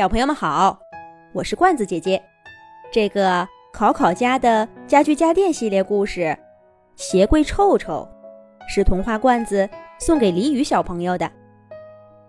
[0.00, 0.80] 小朋友们好，
[1.34, 2.22] 我是罐子姐姐。
[2.90, 6.20] 这个考考家的家具家电系列故事
[6.96, 8.08] 《鞋柜臭臭》
[8.66, 9.68] 是童话罐子
[9.98, 11.30] 送给李宇小朋友的。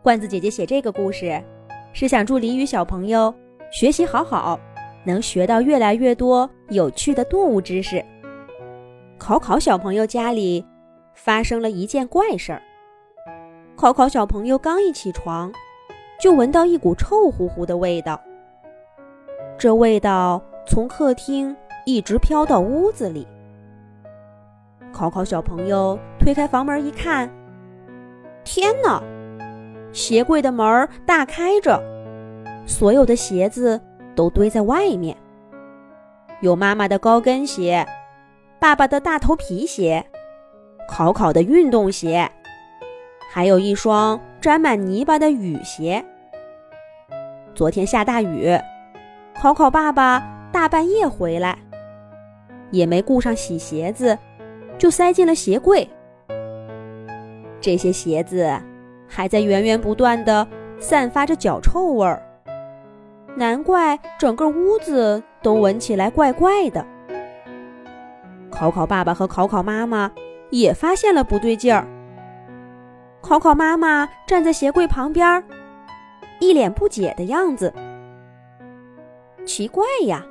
[0.03, 1.41] 罐子姐姐写这个故事，
[1.93, 3.33] 是想祝李宇小朋友
[3.71, 4.59] 学习好好，
[5.05, 8.05] 能学到越来越多有趣的动物知识。
[9.17, 10.65] 考考小朋友家里
[11.13, 12.61] 发生了一件怪事儿。
[13.77, 15.49] 考考小朋友刚一起床。
[16.21, 18.21] 就闻到一股臭乎乎的味道，
[19.57, 23.27] 这味道从客厅一直飘到屋子里。
[24.93, 27.27] 考考小朋友推开房门一看，
[28.43, 29.01] 天哪！
[29.91, 31.81] 鞋柜的门大开着，
[32.67, 33.81] 所有的鞋子
[34.15, 35.17] 都堆在外面，
[36.41, 37.83] 有妈妈的高跟鞋，
[38.59, 40.05] 爸爸的大头皮鞋，
[40.87, 42.29] 考考的运动鞋，
[43.31, 46.03] 还有一双沾满泥巴的雨鞋。
[47.53, 48.57] 昨天下大雨，
[49.39, 51.55] 考考爸爸大半夜回来，
[52.71, 54.17] 也没顾上洗鞋子，
[54.79, 55.87] 就塞进了鞋柜。
[57.59, 58.51] 这些鞋子
[59.07, 60.47] 还在源源不断的
[60.79, 62.19] 散发着脚臭味儿，
[63.35, 66.83] 难怪整个屋子都闻起来怪怪的。
[68.49, 70.11] 考考爸爸和考考妈妈
[70.49, 71.85] 也发现了不对劲儿。
[73.31, 75.41] 考考妈妈站在鞋柜旁边。
[76.41, 77.73] 一脸不解的样子，
[79.45, 80.21] 奇怪呀，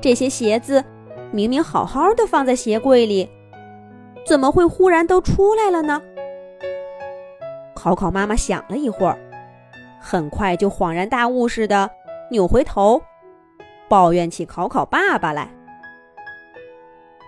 [0.00, 0.84] 这些鞋子
[1.32, 3.28] 明明好好的放在鞋柜里，
[4.24, 6.00] 怎么会忽然都出来了呢？
[7.74, 9.18] 考考妈妈想了一会儿，
[10.00, 11.90] 很快就恍然大悟似的
[12.30, 13.02] 扭回头，
[13.88, 15.50] 抱怨起考考爸爸来：“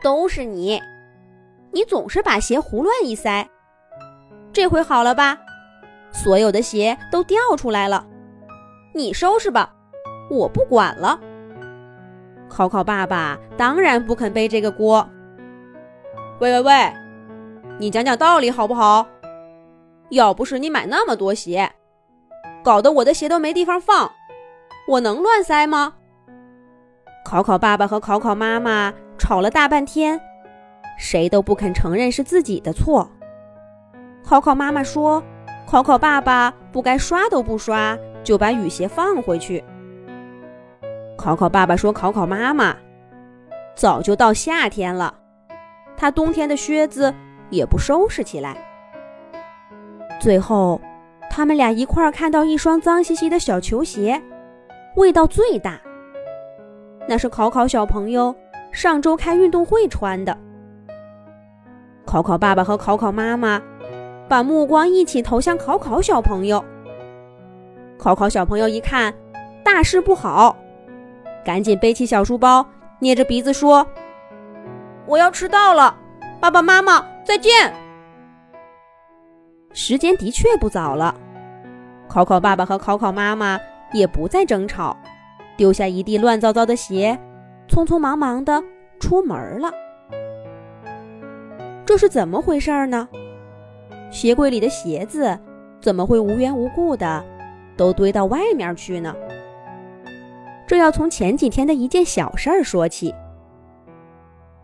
[0.04, 0.80] 都是你，
[1.72, 3.48] 你总是把鞋胡乱一塞，
[4.58, 5.38] 这回好了吧？”
[6.10, 8.04] 所有的鞋都掉出来了，
[8.92, 9.72] 你收拾吧，
[10.28, 11.20] 我不管了。
[12.48, 15.08] 考考爸爸当然不肯背这个锅。
[16.40, 16.92] 喂喂喂，
[17.78, 19.06] 你讲讲道理好不好？
[20.08, 21.70] 要不是你买那么多鞋，
[22.64, 24.10] 搞得我的鞋都没地方放，
[24.88, 25.94] 我能乱塞吗？
[27.24, 30.20] 考考爸爸和考考妈妈吵了大半天，
[30.98, 33.08] 谁都不肯承认是自己的错。
[34.28, 35.22] 考考妈妈说。
[35.70, 37.94] 考考爸爸不该刷都不刷
[38.24, 39.62] 就把雨鞋放回去。
[41.14, 42.74] 考考爸爸说：“考考妈妈，
[43.74, 45.12] 早就到夏天了，
[45.94, 47.12] 他冬天的靴子
[47.50, 48.56] 也不收拾起来。”
[50.18, 50.80] 最后，
[51.28, 54.22] 他们俩一块儿看到一双脏兮兮的小球鞋，
[54.96, 55.78] 味道最大。
[57.06, 58.34] 那是考考小朋友
[58.72, 60.34] 上周开运动会穿的。
[62.06, 63.60] 考考爸爸和考考妈妈。
[64.28, 66.62] 把目光一起投向考考小朋友。
[67.98, 69.12] 考考小朋友一看，
[69.64, 70.56] 大事不好，
[71.44, 72.64] 赶紧背起小书包，
[73.00, 73.84] 捏着鼻子说
[75.06, 75.96] ：“我要迟到了，
[76.40, 77.74] 爸爸妈妈再见。”
[79.72, 81.14] 时间的确不早了，
[82.08, 83.58] 考考爸爸和考考妈妈
[83.92, 84.96] 也不再争吵，
[85.56, 87.18] 丢下一地乱糟糟的鞋，
[87.68, 88.62] 匆匆忙忙的
[89.00, 89.72] 出门了。
[91.84, 93.08] 这是怎么回事呢？
[94.10, 95.38] 鞋柜里的鞋子
[95.80, 97.24] 怎么会无缘无故的
[97.76, 99.14] 都堆到外面去呢？
[100.66, 103.14] 这要从前几天的一件小事儿说起。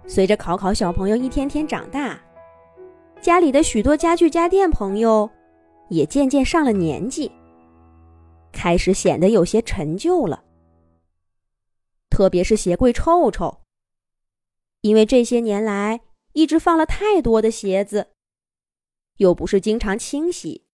[0.06, 2.20] 随着考考小朋友一天天长大，
[3.20, 5.30] 家里的许多家具家电朋友
[5.88, 7.30] 也渐渐上了年纪，
[8.52, 10.42] 开始显得有些陈旧了。
[12.10, 13.60] 特别是鞋柜臭臭，
[14.82, 16.00] 因为这些年来
[16.32, 18.08] 一直放了太多的鞋子。
[19.16, 20.66] 又不是经常清洗，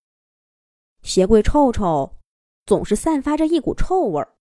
[1.03, 2.17] 鞋柜臭臭，
[2.65, 4.35] 总是散发着一股臭味儿。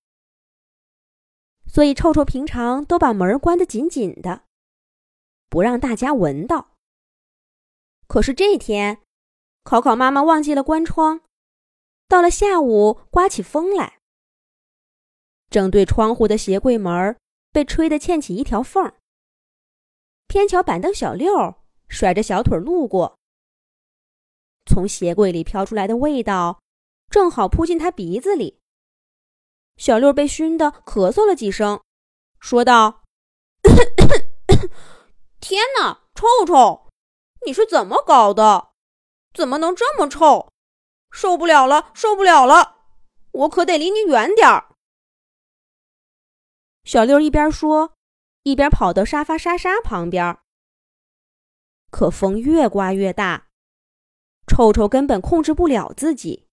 [1.66, 4.44] 所以臭臭平常都把门关得紧紧的，
[5.49, 6.77] 不让大家闻到。
[8.09, 9.03] 可是这天，
[9.62, 11.21] 考考妈妈忘记了关窗，
[12.09, 14.00] 到了下午刮起风来，
[15.48, 17.16] 正对窗户的鞋柜门
[17.53, 18.97] 被吹得嵌起一条缝儿。
[20.27, 21.54] 偏巧板凳小六
[21.89, 23.20] 甩着小腿路过。
[24.66, 26.60] 从鞋柜里飘出来的味道，
[27.09, 28.60] 正好扑进他鼻子里。
[29.77, 31.80] 小六被熏得咳嗽了几声，
[32.39, 33.03] 说道
[35.41, 36.89] ：“天哪，臭臭！
[37.47, 38.72] 你是怎么搞的？
[39.33, 40.53] 怎么能这么臭？
[41.10, 42.77] 受不了了，受不了了！
[43.33, 44.74] 我可得离你远点儿。”
[46.84, 47.95] 小六一边说，
[48.42, 50.39] 一边跑到沙发沙沙旁边。
[51.91, 53.50] 可风越刮越大。
[54.51, 56.45] 臭臭根本控制不了自己，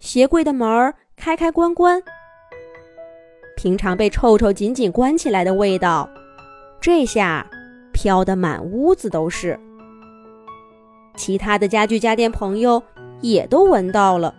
[0.00, 2.02] 鞋柜的门儿开开关关。
[3.56, 6.10] 平常被臭臭紧紧关起来的味道，
[6.80, 7.48] 这下
[7.92, 9.58] 飘得满屋子都是。
[11.14, 12.82] 其他的家具家电朋友
[13.20, 14.34] 也都闻到了，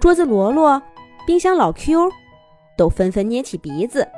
[0.00, 0.82] 桌子罗罗、
[1.26, 2.10] 冰箱老 Q
[2.78, 4.08] 都纷纷捏起鼻子。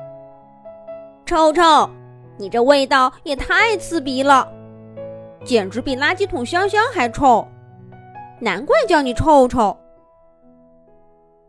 [1.26, 1.90] 臭臭，
[2.38, 4.48] 你这味道也太刺鼻了，
[5.44, 7.46] 简直比垃圾桶香香还臭，
[8.40, 9.76] 难怪叫你臭臭。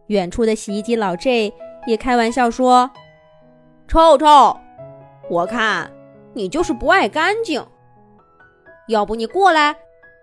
[0.08, 1.54] 远处的洗衣机老 J
[1.86, 2.90] 也开玩笑说
[3.88, 4.58] ：“臭臭，
[5.30, 5.92] 我看
[6.34, 7.66] 你就是不爱干净。
[8.88, 9.76] 要不你过来，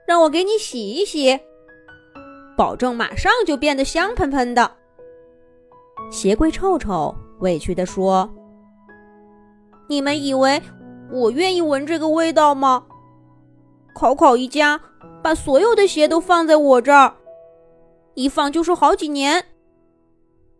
[0.07, 1.39] 让我给你洗一洗，
[2.57, 4.71] 保证马上就变得香喷喷的。”
[6.11, 8.29] 鞋柜臭臭委屈地说
[9.89, 10.61] ：“你们以为
[11.11, 12.85] 我愿意闻这个味道吗？
[14.01, 14.81] 考考一家
[15.23, 17.17] 把所有的鞋都放在我这儿，
[18.15, 19.45] 一放就是好几年。”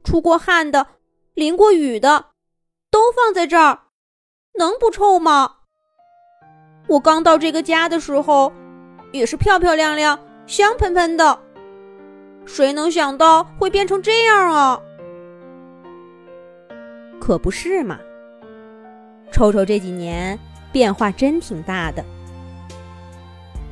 [0.05, 0.87] 出过汗的、
[1.33, 2.27] 淋过雨的，
[2.91, 3.85] 都放在这儿，
[4.59, 5.57] 能不臭吗？
[6.87, 8.53] 我刚到这个家的时候，
[9.11, 11.41] 也是漂漂亮亮、香喷喷的，
[12.45, 14.83] 谁能想到会变成这样啊？
[17.19, 17.99] 可不是嘛！
[19.33, 20.39] 臭臭这几年
[20.71, 22.05] 变化真挺大的，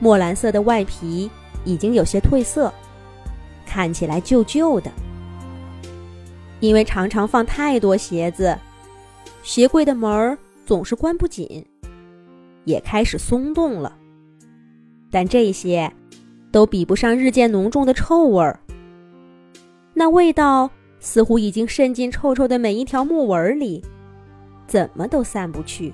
[0.00, 1.30] 墨蓝色的外皮
[1.64, 2.72] 已经有些褪色，
[3.66, 4.90] 看起来旧旧的。
[6.60, 8.56] 因为常常放太多鞋子，
[9.42, 10.36] 鞋柜的门儿
[10.66, 11.64] 总是关不紧，
[12.64, 13.96] 也开始松动了。
[15.10, 15.92] 但这些
[16.50, 18.58] 都比不上日渐浓重的臭味儿。
[19.94, 23.84] 那味道似乎已经渗进臭臭的每一条木纹里，
[24.66, 25.92] 怎么都散不去。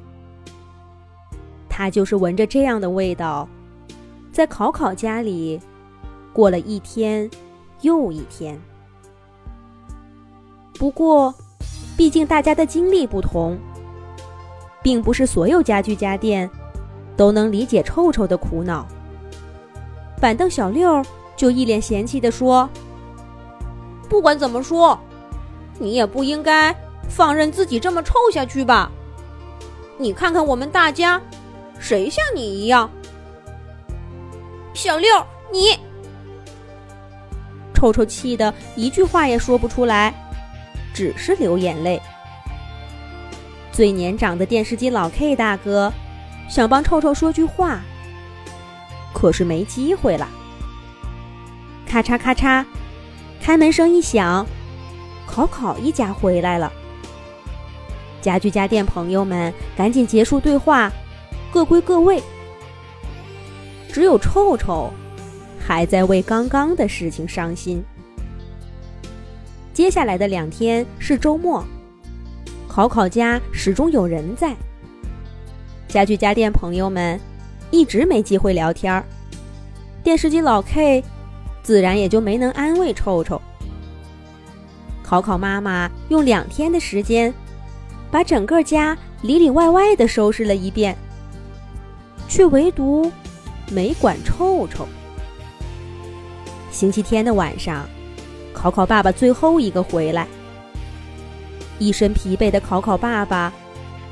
[1.69, 3.49] 他就是闻着这样的味道，
[4.35, 5.61] 在考考家里
[6.33, 7.31] 过了一天
[7.83, 8.61] 又一天。
[10.77, 11.33] 不过，
[11.97, 13.57] 毕竟大家的经历不同，
[14.83, 16.51] 并不是所有家具家电
[17.17, 18.85] 都能理解臭臭的苦恼。
[20.21, 21.01] 板凳小六
[21.37, 22.69] 就一脸嫌弃地说
[24.11, 24.99] ：“不管怎么说，
[25.79, 26.75] 你也不应该
[27.09, 28.91] 放任自己这么臭下去吧？
[29.97, 31.23] 你看看我们大家，
[31.79, 32.91] 谁像你一样？”
[34.75, 35.09] 小六，
[35.53, 35.79] 你
[37.73, 40.13] 臭臭气得一句话也说不出来。
[40.93, 42.01] 只是流眼泪。
[43.73, 45.93] 最年长的电视机老 K 大哥
[46.49, 47.81] 想帮臭臭说句话，
[49.13, 50.29] 可是没机会了。
[51.87, 52.65] 咔嚓咔嚓，
[53.41, 54.47] 开门声一响，
[55.27, 56.73] 考考一家回来了。
[58.21, 60.91] 家具家电朋友们赶紧结束对话，
[61.53, 62.23] 各归各位。
[63.95, 64.93] 只有臭臭
[65.57, 67.81] 还在为刚刚的事情伤心。
[69.73, 71.65] 接下来的两天是周末，
[72.67, 74.53] 考考家始终有人在。
[75.87, 77.21] 家具家电朋友们
[77.71, 79.05] 一直没机会聊天儿，
[80.03, 81.05] 电视机老 K
[81.63, 83.41] 自然也就没能安慰臭臭。
[85.05, 87.33] 考考妈妈用两天的时间，
[88.11, 90.97] 把整个家里里外外的收拾了一遍，
[92.27, 93.09] 却唯独
[93.71, 94.87] 没管臭臭。
[96.71, 97.89] 星期天的晚上。
[98.57, 100.27] 考考爸爸最后一个回来，
[101.79, 103.53] 一身疲惫的考考爸爸，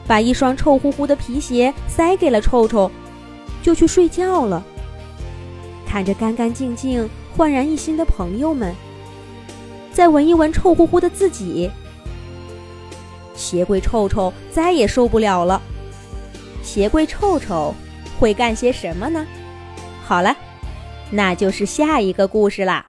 [0.06, 2.90] 把一双臭乎乎的皮鞋塞给了臭臭，
[3.62, 4.62] 就去睡觉了。
[5.86, 8.74] 看着干干净净、焕然一新的朋友们，
[9.92, 11.70] 再闻一闻臭乎乎的自己，
[13.34, 15.62] 鞋柜臭臭再也受不了了。
[16.62, 17.72] 鞋柜臭臭
[18.18, 19.24] 会干些什么呢？
[20.04, 20.36] 好了，
[21.10, 22.86] 那就是下一个故事啦。